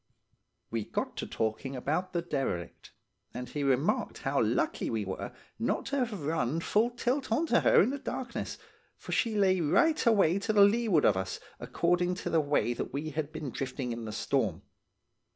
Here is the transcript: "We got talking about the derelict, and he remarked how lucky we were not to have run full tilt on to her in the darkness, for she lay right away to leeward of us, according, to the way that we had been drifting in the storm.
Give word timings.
"We 0.71 0.83
got 0.85 1.15
talking 1.29 1.75
about 1.75 2.11
the 2.11 2.23
derelict, 2.23 2.91
and 3.35 3.47
he 3.47 3.61
remarked 3.61 4.17
how 4.23 4.41
lucky 4.41 4.89
we 4.89 5.05
were 5.05 5.31
not 5.59 5.85
to 5.85 5.97
have 6.03 6.21
run 6.25 6.59
full 6.59 6.89
tilt 6.89 7.31
on 7.31 7.45
to 7.45 7.59
her 7.59 7.83
in 7.83 7.91
the 7.91 7.99
darkness, 7.99 8.57
for 8.97 9.11
she 9.11 9.35
lay 9.35 9.61
right 9.61 10.03
away 10.07 10.39
to 10.39 10.53
leeward 10.59 11.05
of 11.05 11.15
us, 11.15 11.39
according, 11.59 12.15
to 12.15 12.31
the 12.31 12.41
way 12.41 12.73
that 12.73 12.91
we 12.91 13.11
had 13.11 13.31
been 13.31 13.51
drifting 13.51 13.91
in 13.91 14.05
the 14.05 14.11
storm. 14.11 14.63